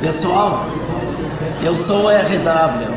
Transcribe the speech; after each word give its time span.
Pessoal, 0.00 0.66
eu 1.64 1.76
sou 1.76 2.06
o 2.06 2.08
RW. 2.08 2.90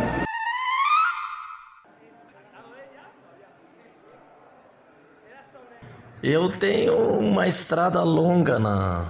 Eu 6.24 6.50
tenho 6.50 6.98
uma 7.20 7.48
estrada 7.48 8.02
longa 8.02 8.58
na 8.58 9.06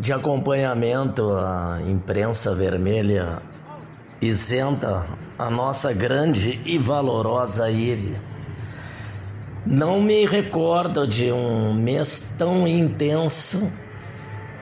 de 0.00 0.12
acompanhamento 0.12 1.30
à 1.30 1.78
imprensa 1.86 2.56
vermelha 2.56 3.40
isenta 4.20 5.06
a 5.38 5.50
nossa 5.50 5.92
grande 5.92 6.60
e 6.66 6.76
valorosa 6.76 7.70
IVE. 7.70 8.16
Não 9.66 10.00
me 10.00 10.26
recordo 10.26 11.06
de 11.06 11.32
um 11.32 11.72
mês 11.72 12.34
tão 12.36 12.66
intenso 12.66 13.72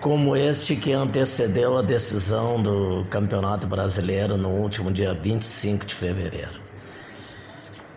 como 0.01 0.37
este 0.37 0.77
que 0.77 0.92
antecedeu 0.92 1.77
a 1.77 1.82
decisão 1.82 2.62
do 2.62 3.05
Campeonato 3.10 3.66
Brasileiro 3.66 4.37
no 4.37 4.51
último 4.51 4.92
dia 4.92 5.12
25 5.12 5.87
de 5.87 5.95
fevereiro. 5.95 6.68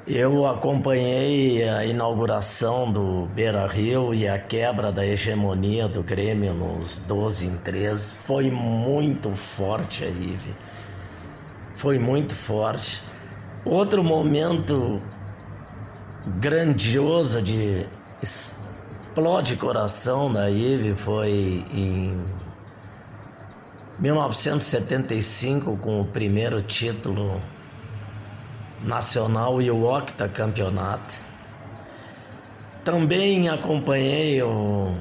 Eu 0.08 0.48
acompanhei 0.48 1.68
a 1.70 1.86
inauguração 1.86 2.92
do 2.92 3.28
Beira 3.36 3.68
Rio 3.68 4.16
e 4.16 4.28
a 4.28 4.40
quebra 4.40 4.92
da 4.92 5.06
hegemonia 5.06 5.88
do 5.88 6.02
Grêmio 6.02 6.56
nos 6.56 6.98
12 6.98 7.48
em 7.48 7.58
13. 7.58 8.16
Foi 8.26 8.50
muito 8.50 9.36
forte 9.36 10.04
a 10.04 10.08
Ive. 10.08 10.54
Foi 11.82 11.98
muito 11.98 12.36
forte. 12.36 13.02
Outro 13.66 14.04
momento 14.04 15.02
grandioso 16.40 17.42
de 17.42 17.88
explode 18.22 19.56
coração 19.56 20.32
da 20.32 20.48
Ive 20.48 20.96
foi 20.96 21.66
em 21.74 22.24
1975 23.98 25.76
com 25.78 26.02
o 26.02 26.06
primeiro 26.06 26.62
título 26.62 27.42
nacional 28.84 29.60
e 29.60 29.72
o 29.72 29.84
octacampeonato. 29.92 31.16
Também 32.84 33.50
acompanhei 33.50 34.40
o, 34.44 34.96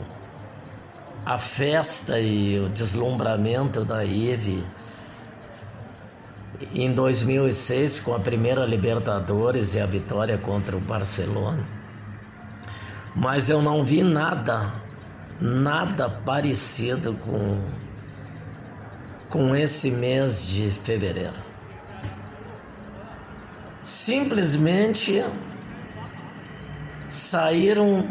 a 1.27 1.36
festa 1.36 2.19
e 2.19 2.58
o 2.58 2.70
deslumbramento 2.70 3.84
da 3.84 4.03
IVE 4.03 4.64
em 6.75 6.92
2006 6.92 8.00
com 8.00 8.14
a 8.14 8.20
primeira 8.20 8.64
Libertadores 8.64 9.75
e 9.75 9.80
a 9.80 9.86
vitória 9.86 10.39
contra 10.39 10.77
o 10.77 10.80
Barcelona. 10.80 11.67
Mas 13.14 13.50
eu 13.50 13.61
não 13.62 13.84
vi 13.84 14.02
nada, 14.02 14.72
nada 15.41 16.08
parecido 16.08 17.14
com, 17.14 17.64
com 19.28 19.56
esse 19.56 19.92
mês 19.92 20.48
de 20.48 20.70
fevereiro 20.70 21.50
simplesmente 23.80 25.24
saíram 27.08 28.08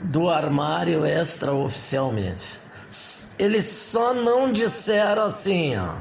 do 0.00 0.28
armário 0.28 1.04
extraoficialmente. 1.04 2.60
Eles 3.38 3.64
só 3.64 4.14
não 4.14 4.52
disseram 4.52 5.24
assim, 5.24 5.76
ó, 5.76 5.96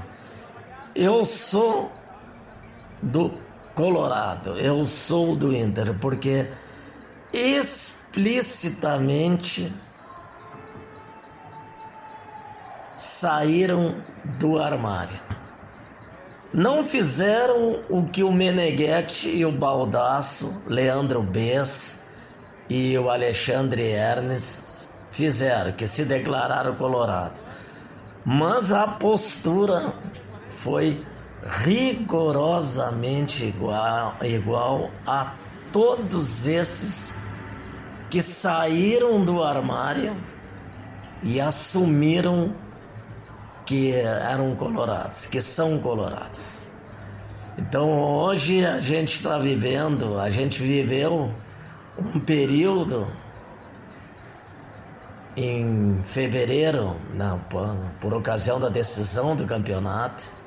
eu 0.97 1.25
sou 1.25 1.89
do 3.01 3.33
Colorado, 3.73 4.57
eu 4.57 4.85
sou 4.85 5.35
do 5.35 5.55
Inter, 5.55 5.97
porque 5.99 6.47
explicitamente 7.31 9.73
saíram 12.95 14.03
do 14.39 14.59
armário 14.59 15.27
não 16.53 16.83
fizeram 16.83 17.81
o 17.89 18.07
que 18.07 18.23
o 18.23 18.31
Meneghetti 18.31 19.29
e 19.29 19.45
o 19.45 19.51
Baldasso, 19.51 20.63
Leandro 20.65 21.21
Bess 21.21 22.07
e 22.69 22.97
o 22.97 23.09
Alexandre 23.09 23.91
Ernest 23.91 24.97
fizeram, 25.11 25.73
que 25.73 25.85
se 25.85 26.05
declararam 26.05 26.75
colorados. 26.75 27.45
Mas 28.25 28.71
a 28.71 28.87
postura 28.87 29.93
foi 30.57 30.99
rigorosamente 31.43 33.45
igual, 33.45 34.15
igual 34.23 34.89
a 35.05 35.35
todos 35.71 36.47
esses 36.47 37.25
que 38.09 38.21
saíram 38.21 39.23
do 39.23 39.43
armário 39.43 40.15
e 41.21 41.39
assumiram 41.39 42.53
que 43.65 43.91
eram 43.91 44.55
colorados, 44.55 45.27
que 45.27 45.41
são 45.41 45.77
colorados. 45.79 46.61
Então 47.57 47.99
hoje 47.99 48.65
a 48.65 48.79
gente 48.79 49.13
está 49.13 49.37
vivendo, 49.37 50.19
a 50.19 50.29
gente 50.29 50.61
viveu 50.61 51.33
um 51.97 52.19
período 52.19 53.07
em 55.35 56.01
fevereiro, 56.01 56.99
não, 57.13 57.39
por, 57.41 57.67
por 58.01 58.13
ocasião 58.13 58.59
da 58.59 58.69
decisão 58.69 59.35
do 59.35 59.45
campeonato, 59.45 60.46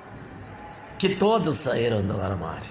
que 1.00 1.14
todos 1.14 1.56
saíram 1.56 2.02
do 2.02 2.20
armário. 2.20 2.70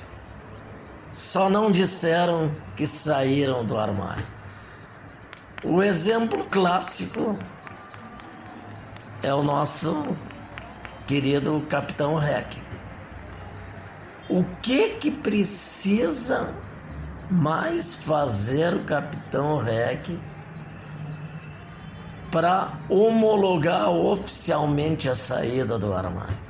Só 1.11 1.49
não 1.49 1.71
disseram 1.71 2.55
que 2.75 2.85
saíram 2.85 3.65
do 3.65 3.75
armário. 3.75 4.23
O 5.63 5.81
exemplo 5.81 6.45
clássico 6.45 7.39
é 9.23 9.33
o 9.33 9.41
nosso 9.41 10.15
querido 11.07 11.59
Capitão 11.67 12.19
Rec. 12.19 12.53
O 14.29 14.43
que 14.61 14.89
que 14.89 15.09
precisa 15.09 16.53
mais 17.31 17.95
fazer 18.03 18.75
o 18.75 18.83
Capitão 18.83 19.57
Rec 19.57 20.07
para 22.31 22.73
homologar 22.87 23.89
oficialmente 23.89 25.09
a 25.09 25.15
saída 25.15 25.79
do 25.79 25.91
armário? 25.91 26.48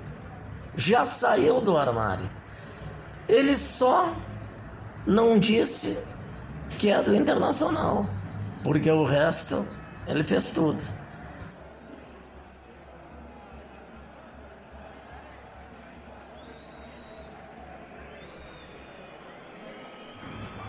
Já 0.80 1.04
saiu 1.04 1.60
do 1.60 1.76
armário. 1.76 2.30
Ele 3.28 3.54
só 3.54 4.16
não 5.06 5.38
disse 5.38 6.06
que 6.80 6.90
é 6.90 7.04
do 7.04 7.14
Internacional, 7.14 8.10
porque 8.64 8.90
o 8.90 9.04
resto 9.04 9.68
ele 10.08 10.24
fez 10.24 10.54
tudo. 10.54 10.82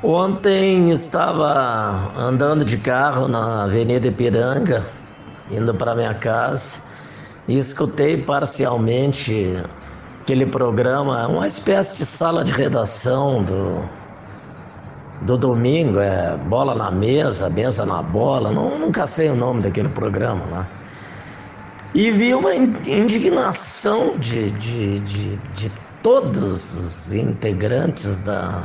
Ontem 0.02 0.90
estava 0.90 2.12
andando 2.18 2.64
de 2.64 2.78
carro 2.78 3.28
na 3.28 3.62
Avenida 3.62 4.08
Ipiranga, 4.08 4.84
indo 5.48 5.72
para 5.72 5.94
minha 5.94 6.14
casa, 6.14 6.88
e 7.46 7.56
escutei 7.56 8.20
parcialmente 8.20 9.56
aquele 10.30 10.46
programa, 10.46 11.26
uma 11.26 11.48
espécie 11.48 11.98
de 11.98 12.06
sala 12.06 12.44
de 12.44 12.52
redação 12.52 13.42
do, 13.42 13.82
do 15.26 15.36
domingo, 15.36 15.98
é 15.98 16.36
Bola 16.36 16.72
na 16.72 16.88
Mesa, 16.88 17.50
Mesa 17.50 17.84
na 17.84 18.00
Bola, 18.00 18.52
não, 18.52 18.78
nunca 18.78 19.08
sei 19.08 19.28
o 19.28 19.34
nome 19.34 19.60
daquele 19.60 19.88
programa 19.88 20.46
lá. 20.46 20.68
E 21.92 22.12
vi 22.12 22.32
uma 22.32 22.54
indignação 22.54 24.16
de, 24.18 24.52
de, 24.52 25.00
de, 25.00 25.36
de 25.36 25.70
todos 26.00 26.44
os 26.44 27.12
integrantes 27.12 28.20
da 28.20 28.62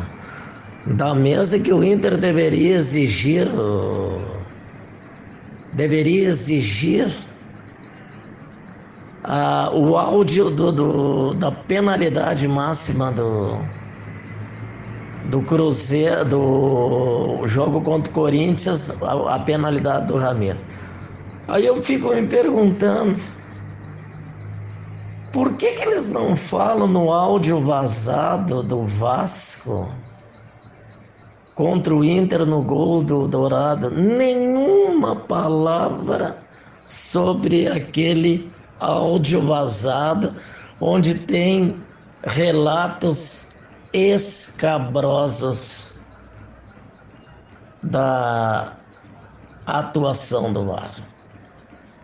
da 0.85 1.15
mesa 1.15 1.57
que 1.57 1.73
o 1.73 1.83
Inter 1.83 2.15
deveria 2.15 2.75
exigir, 2.75 3.47
deveria 5.73 6.27
exigir 6.27 7.07
uh, 9.25 9.77
o 9.77 9.97
áudio 9.97 10.49
do, 10.51 10.71
do, 10.71 11.33
da 11.33 11.51
penalidade 11.51 12.47
máxima 12.47 13.11
do, 13.11 13.65
do 15.23 15.41
Cruzeiro, 15.43 16.25
do 16.25 17.41
jogo 17.47 17.81
contra 17.81 18.09
o 18.11 18.13
Corinthians, 18.13 19.01
a, 19.03 19.35
a 19.35 19.39
penalidade 19.39 20.07
do 20.07 20.17
Ramiro. 20.17 20.59
Aí 21.47 21.65
eu 21.65 21.81
fico 21.83 22.09
me 22.09 22.27
perguntando, 22.27 23.19
por 25.31 25.57
que, 25.57 25.71
que 25.73 25.83
eles 25.83 26.11
não 26.11 26.35
falam 26.35 26.87
no 26.87 27.11
áudio 27.11 27.61
vazado 27.61 28.63
do 28.63 28.83
Vasco? 28.83 30.05
contra 31.55 31.95
o 31.95 32.03
Inter 32.03 32.45
no 32.45 32.61
gol 32.61 33.01
do 33.01 33.27
Dourado, 33.29 33.89
nenhuma 33.89 35.15
palavra 35.15 36.45
sobre 36.83 37.67
aquele 37.67 38.54
áudio 38.85 39.41
vazado, 39.41 40.33
onde 40.79 41.15
tem 41.15 41.83
relatos 42.23 43.55
escabrosas 43.93 45.99
da 47.81 48.73
atuação 49.65 50.51
do 50.51 50.65
VAR. 50.65 50.91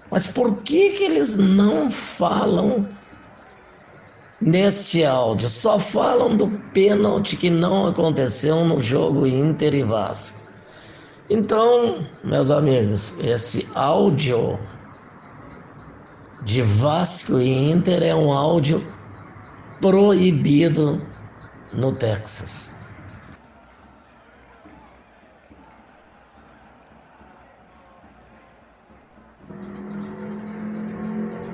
Mas 0.10 0.28
por 0.28 0.62
que, 0.64 0.92
que 0.92 1.04
eles 1.04 1.38
não 1.38 1.90
falam 1.90 2.88
neste 4.40 5.06
áudio? 5.06 5.50
Só 5.50 5.80
falam 5.80 6.36
do 6.36 6.48
pênalti 6.74 7.38
que 7.38 7.50
não 7.50 7.88
aconteceu 7.88 8.66
no 8.66 8.80
jogo 8.80 9.26
Inter 9.26 9.76
e 9.76 9.84
Vasco. 9.84 10.52
Então, 11.30 12.00
meus 12.24 12.52
amigos, 12.52 13.24
esse 13.24 13.70
áudio 13.74 14.60
de 16.42 16.62
Vasco 16.62 17.40
e 17.40 17.72
Inter 17.72 18.04
é 18.04 18.16
um 18.16 18.32
áudio 18.32 18.86
proibido 19.80 21.02
no 21.74 21.92
Texas. 21.92 22.82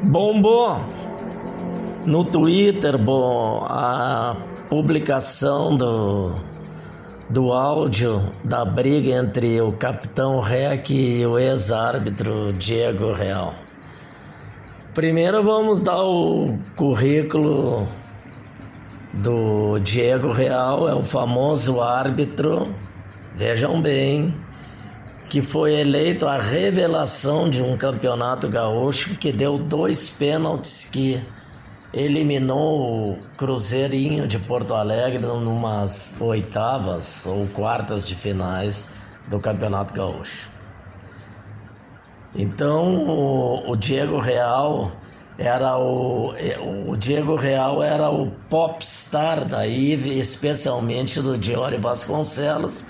Bombou 0.03 0.79
no 2.05 2.23
Twitter 2.23 2.97
bom, 2.97 3.65
a 3.67 4.37
publicação 4.69 5.75
do, 5.75 6.33
do 7.29 7.51
áudio 7.51 8.31
da 8.43 8.63
briga 8.63 9.11
entre 9.11 9.59
o 9.59 9.73
capitão 9.73 10.39
Rec 10.39 10.89
e 10.89 11.25
o 11.25 11.37
ex-árbitro 11.37 12.53
Diego 12.53 13.11
Real. 13.11 13.66
Primeiro 14.97 15.43
vamos 15.43 15.83
dar 15.83 16.01
o 16.01 16.57
currículo 16.75 17.87
do 19.13 19.77
Diego 19.77 20.31
Real, 20.31 20.89
é 20.89 20.95
o 20.95 21.05
famoso 21.05 21.83
árbitro, 21.83 22.73
vejam 23.35 23.79
bem, 23.79 24.33
que 25.29 25.39
foi 25.39 25.75
eleito 25.75 26.25
a 26.25 26.39
revelação 26.39 27.47
de 27.47 27.61
um 27.61 27.77
campeonato 27.77 28.49
gaúcho 28.49 29.15
que 29.17 29.31
deu 29.31 29.59
dois 29.59 30.09
pênaltis 30.09 30.89
que 30.91 31.23
eliminou 31.93 33.11
o 33.11 33.19
Cruzeirinho 33.37 34.27
de 34.27 34.39
Porto 34.39 34.73
Alegre 34.73 35.19
numas 35.19 36.19
oitavas 36.21 37.27
ou 37.27 37.45
quartas 37.49 38.07
de 38.07 38.15
finais 38.15 38.97
do 39.27 39.39
Campeonato 39.39 39.93
Gaúcho. 39.93 40.56
Então 42.37 43.07
o, 43.07 43.71
o 43.71 43.75
Diego 43.75 44.19
Real 44.19 44.91
era 45.39 45.77
o, 45.77 46.33
o 46.87 46.95
Diego 46.95 47.35
Real 47.35 47.81
era 47.81 48.11
o 48.11 48.31
popstar 48.47 49.43
da 49.43 49.65
IVE, 49.65 50.19
especialmente 50.19 51.19
do 51.19 51.35
Diori 51.35 51.77
Vasconcelos. 51.77 52.85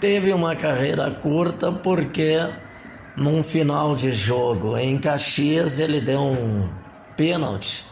Teve 0.00 0.32
uma 0.32 0.54
carreira 0.54 1.10
curta 1.10 1.72
porque 1.72 2.38
num 3.16 3.42
final 3.42 3.96
de 3.96 4.12
jogo 4.12 4.76
em 4.78 4.96
Caxias 4.96 5.80
ele 5.80 6.00
deu 6.00 6.20
um 6.20 6.68
pênalti 7.16 7.84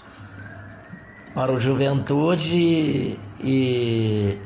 para 1.34 1.52
o 1.52 1.60
Juventude 1.60 3.18
e 3.42 4.38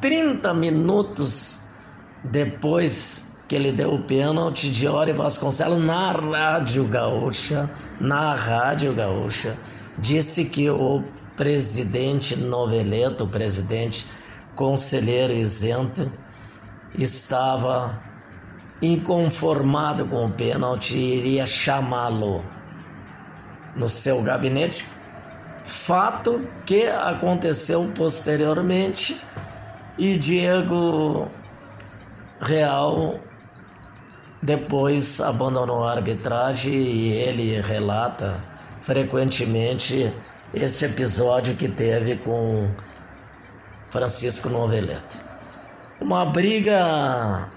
30 0.00 0.52
minutos 0.52 1.68
depois 2.24 3.31
que 3.52 3.56
ele 3.56 3.70
deu 3.70 3.92
o 3.92 4.02
pênalti, 4.02 4.70
Diori 4.70 5.12
Vasconcelos 5.12 5.84
na 5.84 6.10
Rádio 6.12 6.88
Gaúcha, 6.88 7.68
na 8.00 8.34
Rádio 8.34 8.94
Gaúcha, 8.94 9.54
disse 9.98 10.46
que 10.46 10.70
o 10.70 11.04
presidente 11.36 12.34
Noveleto, 12.34 13.24
o 13.24 13.28
presidente 13.28 14.06
conselheiro 14.54 15.34
isento, 15.34 16.10
estava 16.96 18.00
inconformado 18.80 20.06
com 20.06 20.24
o 20.24 20.30
pênalti 20.30 20.96
e 20.96 21.18
iria 21.18 21.46
chamá-lo 21.46 22.42
no 23.76 23.86
seu 23.86 24.22
gabinete. 24.22 24.86
Fato 25.62 26.42
que 26.64 26.84
aconteceu 26.86 27.86
posteriormente 27.94 29.14
e 29.98 30.16
Diego 30.16 31.30
Real 32.40 33.20
depois 34.42 35.20
abandonou 35.20 35.84
a 35.84 35.92
arbitragem 35.92 36.72
e 36.72 37.12
ele 37.12 37.60
relata 37.60 38.42
frequentemente 38.80 40.12
esse 40.52 40.84
episódio 40.84 41.54
que 41.54 41.68
teve 41.68 42.16
com 42.16 42.68
Francisco 43.88 44.48
Noveleto. 44.48 45.18
Uma 46.00 46.26
briga 46.26 47.48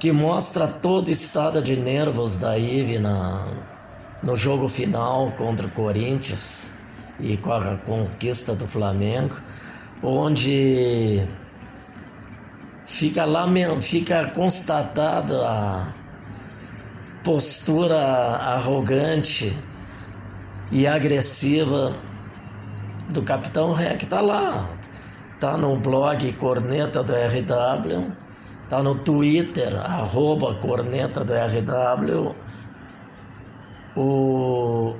que 0.00 0.10
mostra 0.10 0.66
todo 0.66 1.06
o 1.06 1.10
estado 1.12 1.62
de 1.62 1.76
nervos 1.76 2.38
da 2.38 2.58
Ive 2.58 2.98
na, 2.98 3.46
no 4.20 4.34
jogo 4.34 4.68
final 4.68 5.30
contra 5.38 5.68
o 5.68 5.70
Corinthians 5.70 6.80
e 7.20 7.36
com 7.36 7.52
a 7.52 7.76
conquista 7.78 8.56
do 8.56 8.66
Flamengo, 8.66 9.36
onde 10.02 11.22
fica, 12.92 13.24
lament, 13.24 13.80
fica 13.80 14.26
constatada 14.34 15.48
a 15.48 15.92
postura 17.24 17.96
arrogante 17.96 19.56
e 20.70 20.86
agressiva 20.86 21.94
do 23.08 23.22
capitão 23.22 23.74
que 23.98 24.04
está 24.04 24.20
lá, 24.20 24.70
tá 25.40 25.56
no 25.56 25.78
blog 25.78 26.32
Corneta 26.34 27.02
do 27.02 27.14
RW, 27.14 28.12
tá 28.68 28.82
no 28.82 28.94
Twitter, 28.94 29.74
arroba 29.76 30.54
Corneta 30.56 31.24
do 31.24 31.32
RW, 31.32 32.34
o, 33.96 34.94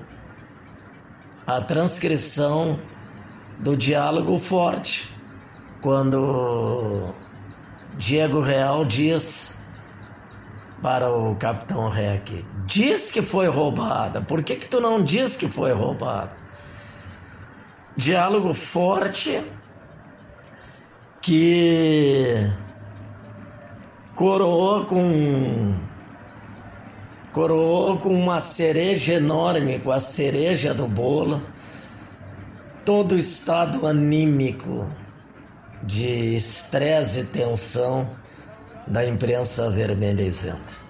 a 1.47 1.61
transcrição 1.61 2.79
do 3.59 3.77
diálogo 3.77 4.39
forte, 4.39 5.11
quando 5.83 7.15
Diego 7.97 8.41
Real 8.41 8.85
diz 8.85 9.67
para 10.83 11.13
o 11.13 11.37
Capitão 11.37 11.89
Rec, 11.89 12.29
diz 12.67 13.11
que 13.11 13.23
foi 13.23 13.47
roubada, 13.47 14.21
por 14.21 14.43
que, 14.43 14.57
que 14.57 14.67
tu 14.67 14.81
não 14.81 15.03
diz 15.03 15.37
que 15.37 15.49
foi 15.49 15.73
roubada? 15.73 16.33
Diálogo 17.97 18.55
forte 18.55 19.41
que 21.21 22.51
coroou 24.15 24.87
com 24.87 25.75
coroou 27.33 27.99
com 27.99 28.15
uma 28.15 28.41
cereja 28.41 29.15
enorme, 29.15 29.79
com 29.79 29.91
a 29.91 30.01
cereja 30.01 30.75
do 30.75 30.87
bolo, 30.87 31.43
todo 32.85 33.13
o 33.13 33.19
estado 33.19 33.87
anímico 33.87 34.87
de 35.83 36.37
estresse 36.37 37.21
e 37.21 37.27
tensão 37.27 38.09
da 38.87 39.07
imprensa 39.07 39.71
vermelha 39.71 40.23
isenta. 40.23 40.83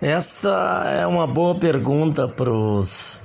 Esta 0.00 0.84
é 0.88 1.06
uma 1.06 1.26
boa 1.26 1.58
pergunta 1.58 2.28
para 2.28 2.52
os 2.52 3.24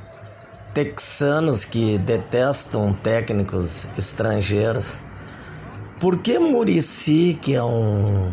texanos 0.73 1.65
que 1.65 1.97
detestam 1.97 2.93
técnicos 2.93 3.89
estrangeiros. 3.97 5.01
Por 5.99 6.19
que 6.19 6.39
Murici, 6.39 7.37
que 7.39 7.53
é 7.53 7.63
um 7.63 8.31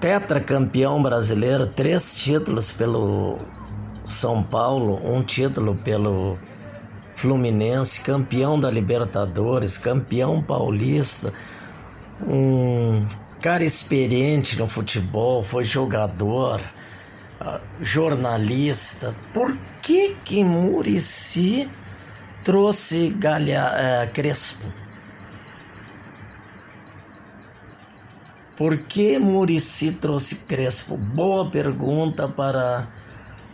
tetracampeão 0.00 1.02
brasileiro, 1.02 1.66
três 1.66 2.22
títulos 2.22 2.72
pelo 2.72 3.38
São 4.04 4.42
Paulo, 4.42 5.00
um 5.04 5.22
título 5.22 5.74
pelo 5.74 6.38
Fluminense, 7.14 8.02
campeão 8.02 8.58
da 8.58 8.70
Libertadores, 8.70 9.76
campeão 9.76 10.42
paulista, 10.42 11.32
um 12.26 13.04
cara 13.40 13.64
experiente 13.64 14.58
no 14.58 14.68
futebol, 14.68 15.42
foi 15.42 15.64
jogador, 15.64 16.60
ah, 17.40 17.60
jornalista. 17.80 19.14
Por 19.32 19.56
que 19.82 20.14
que 20.24 20.44
Murici 20.44 21.68
trouxe 22.44 23.10
Galha, 23.10 23.72
é, 23.74 24.06
Crespo? 24.06 24.72
Por 28.58 28.76
que 28.76 29.20
Murici 29.20 29.92
trouxe 29.92 30.46
Crespo? 30.46 30.96
Boa 30.96 31.48
pergunta 31.48 32.26
para 32.26 32.88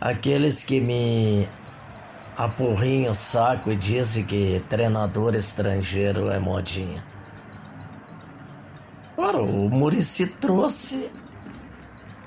aqueles 0.01 0.63
que 0.63 0.81
me 0.81 1.47
apurrinham 2.35 3.11
o 3.11 3.13
saco 3.13 3.71
e 3.71 3.75
dizem 3.75 4.25
que 4.25 4.65
treinador 4.67 5.35
estrangeiro 5.35 6.31
é 6.31 6.39
modinha. 6.39 7.05
Ora, 9.15 9.43
o 9.43 9.69
Murici 9.69 10.25
trouxe 10.25 11.11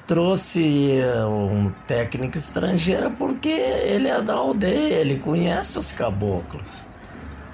trouxe 0.06 1.00
eh, 1.00 1.26
um 1.26 1.72
técnico 1.84 2.38
estrangeiro 2.38 3.10
porque 3.10 3.48
ele 3.48 4.06
é 4.06 4.22
da 4.22 4.34
aldeia, 4.34 4.94
ele 4.94 5.18
conhece 5.18 5.80
os 5.80 5.90
caboclos. 5.90 6.84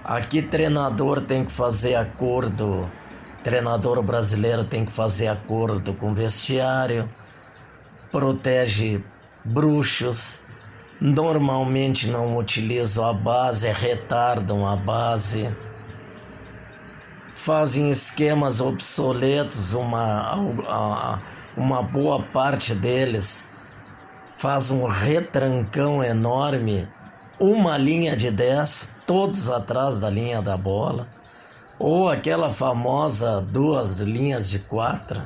Aqui 0.05 0.43
treinador 0.43 1.23
tem 1.23 1.47
que 1.47 1.51
fazer 1.51 1.95
acordo, 1.95 2.93
treinador 3.45 4.03
brasileiro 4.03 4.65
tem 4.65 4.85
que 4.85 4.91
fazer 4.91 5.29
acordo 5.29 5.95
com 5.95 6.13
vestiário, 6.13 7.09
protege 8.11 9.05
bruxos, 9.45 10.41
normalmente 11.01 12.09
não 12.09 12.37
utilizam 12.37 13.09
a 13.09 13.13
base, 13.13 13.71
retardam 13.71 14.67
a 14.67 14.75
base 14.75 15.55
fazem 17.45 17.91
esquemas 17.91 18.59
obsoletos, 18.59 19.75
uma, 19.75 21.21
uma 21.55 21.83
boa 21.83 22.23
parte 22.23 22.75
deles 22.75 23.51
faz 24.35 24.71
um 24.71 24.87
retrancão 24.87 26.03
enorme, 26.03 26.89
uma 27.39 27.77
linha 27.77 28.17
de 28.17 28.31
10, 28.31 29.01
todos 29.07 29.51
atrás 29.51 29.99
da 29.99 30.09
linha 30.09 30.41
da 30.41 30.57
bola, 30.57 31.07
ou 31.87 32.09
aquela 32.09 32.51
famosa 32.51 33.43
duas 33.43 34.01
linhas 34.01 34.49
de 34.49 34.61
quatro, 34.61 35.21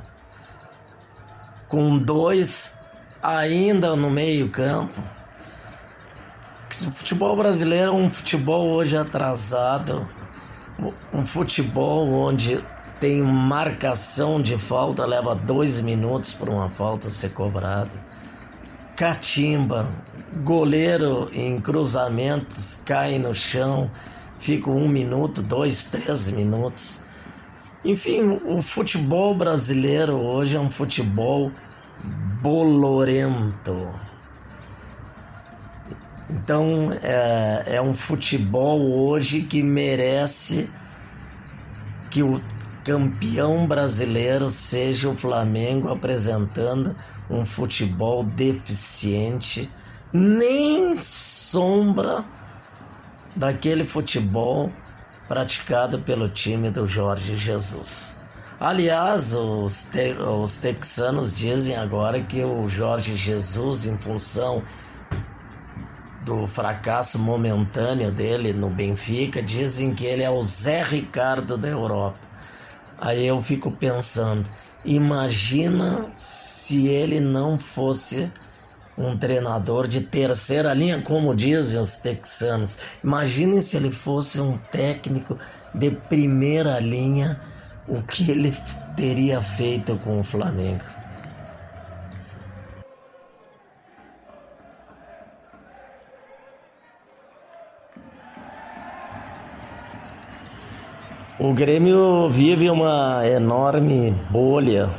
com 1.68 1.96
dois 1.96 2.80
ainda 3.22 3.94
no 3.94 4.10
meio-campo. 4.10 5.00
O 6.84 6.90
futebol 6.90 7.36
brasileiro 7.36 7.92
é 7.92 7.94
um 7.94 8.10
futebol 8.10 8.70
hoje 8.70 8.96
atrasado, 8.96 10.08
um 11.14 11.24
futebol 11.24 12.12
onde 12.12 12.60
tem 12.98 13.22
marcação 13.22 14.42
de 14.42 14.58
falta, 14.58 15.06
leva 15.06 15.36
dois 15.36 15.80
minutos 15.80 16.32
para 16.32 16.50
uma 16.50 16.68
falta 16.68 17.08
ser 17.08 17.28
cobrada. 17.34 17.96
Catimba, 18.96 19.88
goleiro 20.42 21.28
em 21.32 21.60
cruzamentos 21.60 22.82
cai 22.84 23.16
no 23.20 23.32
chão, 23.32 23.88
fica 24.38 24.70
um 24.70 24.88
minuto, 24.88 25.42
dois, 25.42 25.86
três 25.86 26.30
minutos. 26.30 27.02
Enfim, 27.84 28.40
o 28.46 28.62
futebol 28.62 29.36
brasileiro 29.36 30.16
hoje 30.16 30.56
é 30.56 30.60
um 30.60 30.70
futebol 30.70 31.52
bolorento. 32.40 33.92
Então 36.30 36.92
é, 37.02 37.76
é 37.76 37.82
um 37.82 37.94
futebol 37.94 38.80
hoje 38.80 39.42
que 39.42 39.62
merece 39.62 40.68
que 42.10 42.22
o 42.22 42.40
campeão 42.84 43.66
brasileiro 43.66 44.48
seja 44.48 45.08
o 45.08 45.16
Flamengo 45.16 45.90
apresentando 45.90 46.94
um 47.30 47.44
futebol 47.44 48.24
deficiente, 48.24 49.70
nem 50.12 50.94
sombra 50.96 52.24
daquele 53.38 53.86
futebol 53.86 54.70
praticado 55.28 56.00
pelo 56.00 56.28
time 56.28 56.70
do 56.70 56.86
Jorge 56.86 57.36
Jesus. 57.36 58.18
Aliás, 58.58 59.32
os, 59.32 59.84
te 59.84 60.12
os 60.14 60.56
texanos 60.56 61.36
dizem 61.36 61.76
agora 61.76 62.20
que 62.20 62.42
o 62.42 62.68
Jorge 62.68 63.14
Jesus, 63.14 63.86
em 63.86 63.96
função 63.96 64.62
do 66.24 66.46
fracasso 66.46 67.20
momentâneo 67.20 68.10
dele 68.10 68.52
no 68.52 68.68
Benfica, 68.68 69.40
dizem 69.40 69.94
que 69.94 70.04
ele 70.04 70.24
é 70.24 70.30
o 70.30 70.42
Zé 70.42 70.82
Ricardo 70.82 71.56
da 71.56 71.68
Europa. 71.68 72.18
Aí 73.00 73.24
eu 73.24 73.40
fico 73.40 73.70
pensando, 73.70 74.50
imagina 74.84 76.10
se 76.16 76.88
ele 76.88 77.20
não 77.20 77.56
fosse 77.56 78.32
um 78.98 79.16
treinador 79.16 79.86
de 79.86 80.02
terceira 80.02 80.74
linha, 80.74 81.00
como 81.00 81.34
dizem 81.34 81.80
os 81.80 81.98
texanos. 81.98 82.98
Imaginem 83.02 83.60
se 83.60 83.76
ele 83.76 83.90
fosse 83.90 84.40
um 84.40 84.58
técnico 84.58 85.38
de 85.72 85.92
primeira 85.92 86.80
linha, 86.80 87.40
o 87.86 88.02
que 88.02 88.30
ele 88.30 88.52
teria 88.96 89.40
feito 89.40 89.96
com 89.98 90.18
o 90.18 90.24
Flamengo. 90.24 90.84
O 101.38 101.54
Grêmio 101.54 102.28
vive 102.28 102.68
uma 102.68 103.22
enorme 103.24 104.10
bolha, 104.28 104.90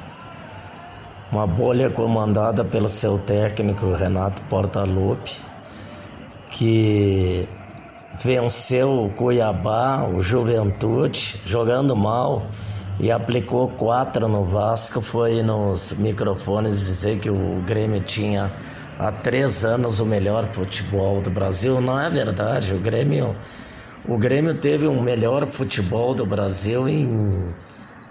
uma 1.32 1.46
bolha 1.46 1.90
comandada 1.90 2.64
pelo 2.66 2.90
seu 2.90 3.20
técnico 3.20 3.92
Renato 3.94 4.42
Portaluppi, 4.44 5.38
que 6.48 7.48
venceu 8.24 9.06
o 9.06 9.10
Cuiabá, 9.12 10.08
o 10.08 10.22
Juventude, 10.22 11.42
jogando 11.46 11.96
mal 11.96 12.48
e 13.00 13.12
aplicou 13.12 13.68
quatro 13.68 14.28
no 14.28 14.44
Vasco. 14.44 15.02
Foi 15.02 15.44
nos 15.44 16.00
microfones 16.00 16.80
dizer 16.80 17.20
que 17.20 17.30
o 17.30 17.62
Grêmio 17.66 18.02
tinha 18.02 18.52
há 18.98 19.12
três 19.12 19.64
anos 19.64 20.00
o 20.00 20.06
melhor 20.06 20.48
futebol 20.52 21.22
do 21.22 21.30
Brasil. 21.30 21.80
Não 21.80 22.00
é 22.00 22.10
verdade, 22.10 22.74
o 22.74 22.80
Grêmio 22.80 23.36
o 24.08 24.18
Grêmio 24.18 24.56
teve 24.56 24.88
o 24.88 24.92
um 24.92 25.02
melhor 25.02 25.46
futebol 25.52 26.16
do 26.16 26.26
Brasil 26.26 26.90
em 26.90 27.54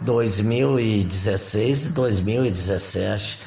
2016 0.00 1.86
e 1.86 1.92
2017. 1.92 3.40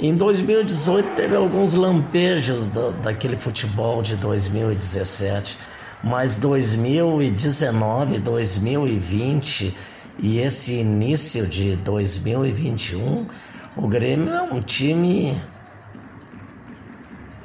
Em 0.00 0.14
2018 0.14 1.14
teve 1.14 1.34
alguns 1.34 1.74
lampejos 1.74 2.68
do, 2.68 2.92
daquele 2.92 3.36
futebol 3.36 4.00
de 4.00 4.16
2017, 4.16 5.58
mas 6.04 6.36
2019, 6.38 8.20
2020 8.20 9.74
e 10.20 10.38
esse 10.38 10.74
início 10.74 11.46
de 11.46 11.76
2021, 11.76 13.26
o 13.76 13.88
Grêmio 13.88 14.32
é 14.32 14.42
um 14.42 14.60
time 14.60 15.32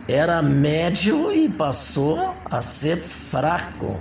era 0.07 0.41
médio 0.41 1.31
e 1.31 1.47
passou 1.49 2.35
a 2.45 2.61
ser 2.61 2.97
fraco. 2.97 3.99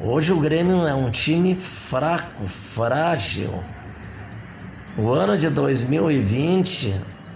Hoje 0.00 0.32
o 0.32 0.40
Grêmio 0.40 0.86
é 0.86 0.94
um 0.94 1.10
time 1.10 1.54
fraco, 1.54 2.46
frágil. 2.46 3.52
O 4.96 5.10
ano 5.10 5.36
de 5.36 5.50
2020, 5.50 6.94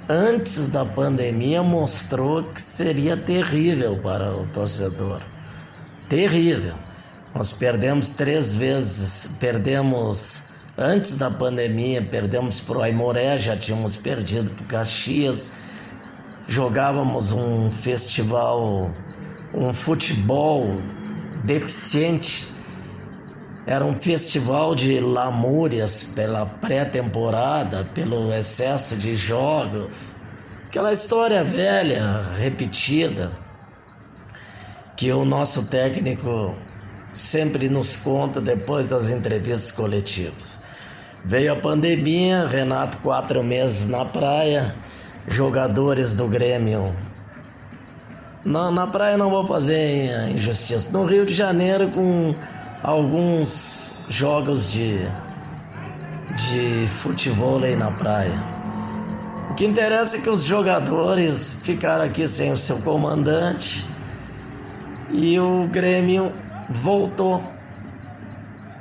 antes 0.09 0.71
da 0.71 0.85
pandemia, 0.85 1.63
mostrou 1.63 2.43
que 2.45 2.61
seria 2.61 3.17
terrível 3.17 3.99
para 3.99 4.35
o 4.35 4.47
torcedor. 4.47 5.21
Terrível. 6.09 6.75
Nós 7.35 7.53
perdemos 7.53 8.11
três 8.11 8.55
vezes, 8.55 9.37
perdemos 9.39 10.55
antes 10.79 11.19
da 11.19 11.31
pandemia, 11.31 12.01
perdemos 12.03 12.61
para 12.61 12.79
o 12.79 12.83
Aimoré, 12.83 13.37
já 13.37 13.57
tínhamos 13.57 13.97
perdido 13.97 14.51
para 14.53 14.65
o 14.65 14.69
Caxias 14.69 15.75
jogávamos 16.47 17.33
um 17.33 17.71
festival, 17.71 18.91
um 19.53 19.73
futebol 19.73 20.77
deficiente. 21.43 22.54
Era 23.67 23.85
um 23.85 23.97
festival 23.97 24.75
de 24.75 25.01
lamúrias 25.01 26.13
pela 26.15 26.45
pré-temporada, 26.45 27.85
pelo 27.95 28.33
excesso 28.33 28.99
de 28.99 29.17
jogos. 29.17 30.17
Aquela 30.67 30.93
história 30.93 31.43
velha, 31.43 32.21
repetida, 32.39 33.31
que 34.97 35.11
o 35.13 35.25
nosso 35.25 35.71
técnico 35.71 36.55
sempre 37.11 37.71
nos 37.71 37.97
conta 37.97 38.41
depois 38.41 38.89
das 38.89 39.11
entrevistas 39.11 39.71
coletivas. 39.71 40.61
Veio 41.25 41.55
a 41.55 41.57
pandemia, 41.57 42.47
Renato 42.47 42.99
quatro 42.99 43.43
meses 43.43 43.89
na 43.89 44.05
praia, 44.05 44.75
jogadores 45.27 46.17
do 46.17 46.29
Grêmio. 46.29 46.95
Na, 48.45 48.71
na 48.71 48.87
praia 48.87 49.17
não 49.17 49.31
vou 49.31 49.47
fazer 49.47 50.31
injustiça. 50.33 50.91
No 50.93 51.07
Rio 51.07 51.25
de 51.25 51.33
Janeiro, 51.33 51.91
com 51.91 52.35
alguns 52.85 54.05
jogos 54.11 54.71
de, 54.71 54.99
de 56.37 56.87
futebol 56.87 57.65
aí 57.65 57.75
na 57.75 57.91
praia. 57.91 58.45
O 59.51 59.55
que 59.55 59.65
interessa 59.65 60.19
é 60.19 60.21
que 60.21 60.29
os 60.29 60.45
jogadores 60.45 61.63
ficaram 61.65 62.05
aqui 62.05 62.29
sem 62.29 62.53
o 62.53 62.57
seu 62.57 62.83
comandante 62.83 63.87
e 65.11 65.39
o 65.41 65.67
Grêmio 65.69 66.31
voltou 66.69 67.43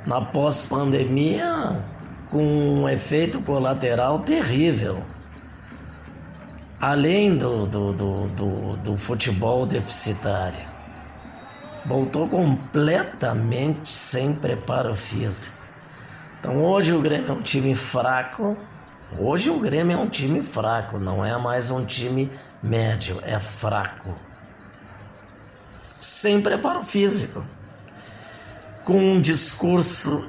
na 0.06 0.20
pós-pandemia 0.20 1.82
com 2.30 2.44
um 2.44 2.88
efeito 2.88 3.40
colateral 3.40 4.18
terrível 4.18 5.02
além 6.78 7.38
do, 7.38 7.66
do, 7.66 7.92
do, 7.94 8.28
do, 8.28 8.76
do 8.76 8.98
futebol 8.98 9.64
deficitário. 9.64 10.73
Voltou 11.86 12.26
completamente 12.26 13.90
sem 13.90 14.34
preparo 14.34 14.94
físico. 14.94 15.64
Então 16.40 16.62
hoje 16.64 16.94
o 16.94 17.00
Grêmio 17.00 17.28
é 17.28 17.32
um 17.32 17.42
time 17.42 17.74
fraco. 17.74 18.56
Hoje 19.18 19.50
o 19.50 19.60
Grêmio 19.60 19.96
é 19.96 20.00
um 20.00 20.08
time 20.08 20.42
fraco, 20.42 20.98
não 20.98 21.24
é 21.24 21.36
mais 21.36 21.70
um 21.70 21.84
time 21.84 22.30
médio, 22.62 23.18
é 23.22 23.38
fraco. 23.38 24.14
Sem 25.82 26.40
preparo 26.40 26.82
físico. 26.82 27.44
Com 28.82 28.98
um 28.98 29.20
discurso 29.20 30.26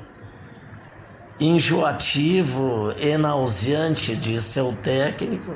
enjoativo 1.40 2.94
nauseante 3.20 4.16
de 4.16 4.42
seu 4.42 4.74
técnico 4.74 5.54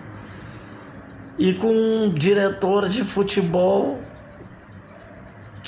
e 1.37 1.53
com 1.53 1.71
um 1.71 2.13
diretor 2.13 2.87
de 2.89 3.03
futebol 3.03 4.01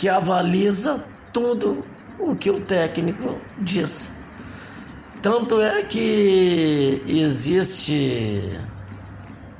que 0.01 0.09
avaliza 0.09 1.05
tudo 1.31 1.85
o 2.17 2.35
que 2.35 2.49
o 2.49 2.59
técnico 2.59 3.35
diz. 3.59 4.21
Tanto 5.21 5.61
é 5.61 5.83
que 5.83 7.03
existe 7.07 8.49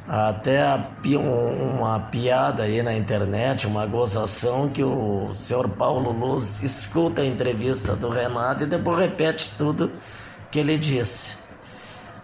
até 0.08 0.64
uma 1.16 2.00
piada 2.00 2.64
aí 2.64 2.82
na 2.82 2.92
internet, 2.92 3.68
uma 3.68 3.86
gozação 3.86 4.68
que 4.68 4.84
o 4.84 5.32
senhor 5.32 5.70
Paulo 5.70 6.12
Luz 6.12 6.64
escuta 6.64 7.22
a 7.22 7.26
entrevista 7.26 7.96
do 7.96 8.10
Renato 8.10 8.64
e 8.64 8.66
depois 8.66 8.98
repete 8.98 9.52
tudo 9.60 9.92
que 10.50 10.58
ele 10.58 10.76
disse. 10.76 11.38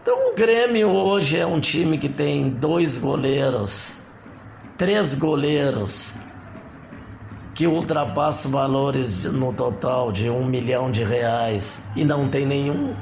Então 0.02 0.32
o 0.32 0.36
Grêmio 0.36 0.90
hoje 0.90 1.38
é 1.38 1.46
um 1.46 1.60
time 1.60 2.00
que 2.00 2.10
tem 2.10 2.50
dois 2.50 2.98
goleiros, 2.98 4.08
três 4.76 5.14
goleiros, 5.14 6.26
que 7.58 7.66
ultrapassa 7.66 8.50
valores 8.50 9.24
no 9.34 9.52
total 9.52 10.12
de 10.12 10.30
um 10.30 10.46
milhão 10.46 10.92
de 10.92 11.04
reais 11.04 11.92
e 11.96 12.06
não 12.06 12.30
tem 12.30 12.46
nenhum. 12.46 12.94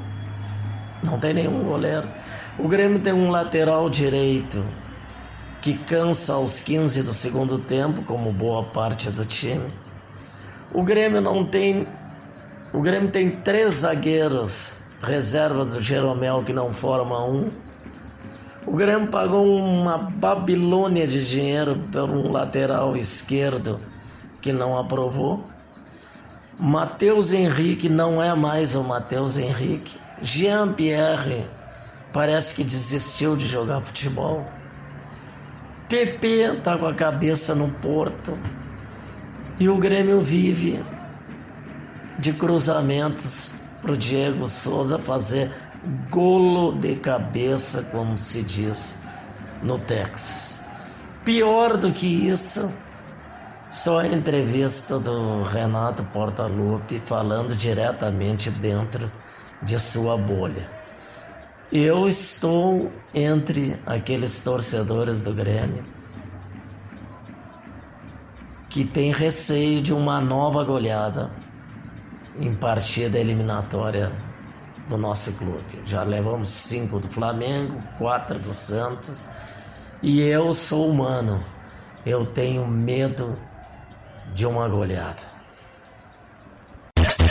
Não 1.04 1.20
tem 1.20 1.34
nenhum 1.34 1.62
goleiro. 1.62 2.08
O 2.58 2.66
Grêmio 2.66 2.98
tem 2.98 3.12
um 3.12 3.28
lateral 3.28 3.90
direito 3.90 4.64
que 5.60 5.74
cansa 5.74 6.32
aos 6.32 6.64
15 6.64 7.02
do 7.02 7.12
segundo 7.12 7.58
tempo, 7.58 8.02
como 8.04 8.32
boa 8.32 8.62
parte 8.62 9.10
do 9.10 9.26
time. 9.26 9.68
O 10.72 10.82
Grêmio 10.82 11.20
não 11.20 11.44
tem. 11.44 11.86
O 12.72 12.80
Grêmio 12.80 13.10
tem 13.10 13.30
três 13.30 13.80
zagueiros 13.80 14.86
reserva 15.02 15.66
do 15.66 15.82
Jeromel 15.82 16.42
que 16.42 16.54
não 16.54 16.72
forma 16.72 17.22
um. 17.26 17.50
O 18.66 18.72
Grêmio 18.72 19.08
pagou 19.08 19.44
uma 19.58 19.98
babilônia 19.98 21.06
de 21.06 21.28
dinheiro 21.28 21.78
por 21.92 22.08
um 22.08 22.32
lateral 22.32 22.96
esquerdo 22.96 23.78
que 24.46 24.52
não 24.52 24.78
aprovou. 24.78 25.42
Matheus 26.56 27.32
Henrique 27.32 27.88
não 27.88 28.22
é 28.22 28.32
mais 28.32 28.76
o 28.76 28.84
Matheus 28.84 29.38
Henrique. 29.38 29.98
Jean 30.22 30.72
Pierre 30.72 31.44
parece 32.12 32.54
que 32.54 32.62
desistiu 32.62 33.36
de 33.36 33.48
jogar 33.48 33.80
futebol. 33.80 34.46
PP 35.88 36.60
tá 36.62 36.78
com 36.78 36.86
a 36.86 36.94
cabeça 36.94 37.56
no 37.56 37.68
Porto. 37.68 38.38
E 39.58 39.68
o 39.68 39.78
Grêmio 39.78 40.22
vive 40.22 40.80
de 42.16 42.32
cruzamentos 42.32 43.62
pro 43.82 43.96
Diego 43.96 44.48
Souza 44.48 44.96
fazer 44.96 45.50
golo 46.08 46.78
de 46.78 46.94
cabeça, 46.94 47.90
como 47.90 48.16
se 48.16 48.44
diz 48.44 49.06
no 49.60 49.76
Texas. 49.76 50.66
Pior 51.24 51.76
do 51.76 51.90
que 51.90 52.06
isso, 52.06 52.85
só 53.76 53.98
a 53.98 54.06
entrevista 54.06 54.98
do 54.98 55.42
Renato 55.42 56.02
Portaluppi 56.04 56.98
falando 57.04 57.54
diretamente 57.54 58.50
dentro 58.50 59.12
de 59.62 59.78
sua 59.78 60.16
bolha. 60.16 60.66
Eu 61.70 62.08
estou 62.08 62.90
entre 63.12 63.76
aqueles 63.84 64.42
torcedores 64.42 65.24
do 65.24 65.34
Grêmio 65.34 65.84
que 68.70 68.82
tem 68.82 69.12
receio 69.12 69.82
de 69.82 69.92
uma 69.92 70.22
nova 70.22 70.64
goleada 70.64 71.30
em 72.40 72.54
partida 72.54 73.18
eliminatória 73.18 74.10
do 74.88 74.96
nosso 74.96 75.36
clube. 75.36 75.82
Já 75.84 76.02
levamos 76.02 76.48
cinco 76.48 76.98
do 76.98 77.10
Flamengo, 77.10 77.78
quatro 77.98 78.38
do 78.38 78.54
Santos 78.54 79.28
e 80.02 80.22
eu 80.22 80.54
sou 80.54 80.88
humano. 80.88 81.38
Eu 82.06 82.24
tenho 82.24 82.66
medo 82.66 83.36
de 84.36 84.44
uma 84.44 84.68
goleada. 84.68 85.22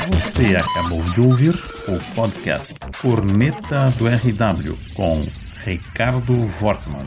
Você 0.09 0.55
acabou 0.55 1.03
de 1.03 1.21
ouvir 1.21 1.53
o 1.87 2.15
podcast 2.15 2.73
Corneta 2.99 3.93
do 3.99 4.07
RW 4.07 4.75
com 4.95 5.23
Ricardo 5.63 6.33
Wortmann. 6.59 7.05